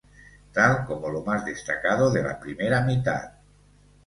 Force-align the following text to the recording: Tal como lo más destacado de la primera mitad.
Tal 0.51 0.85
como 0.87 1.09
lo 1.11 1.23
más 1.23 1.45
destacado 1.45 2.09
de 2.09 2.23
la 2.23 2.39
primera 2.39 2.81
mitad. 2.81 3.33